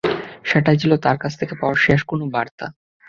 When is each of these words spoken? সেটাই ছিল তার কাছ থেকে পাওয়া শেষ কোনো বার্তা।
সেটাই 0.45 0.77
ছিল 0.81 0.91
তার 1.05 1.17
কাছ 1.17 1.33
থেকে 1.39 1.53
পাওয়া 1.55 1.77
শেষ 1.85 1.99
কোনো 2.03 2.23
বার্তা। 2.33 2.65